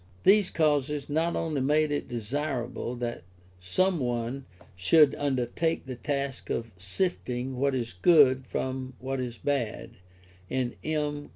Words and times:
These 0.23 0.49
causes 0.49 1.11
not 1.11 1.35
only 1.35 1.61
made 1.61 1.91
it 1.91 2.07
desirable 2.09 2.95
that 2.95 3.21
some 3.59 3.99
one 3.99 4.45
should 4.75 5.13
undertake 5.13 5.85
the 5.85 5.93
task 5.95 6.49
of 6.49 6.71
sifting 6.75 7.55
what 7.57 7.75
is 7.75 7.93
good 7.93 8.47
from 8.47 8.95
what 8.97 9.19
is 9.19 9.37
bad 9.37 9.91
in 10.49 10.73
M. 10.83 11.29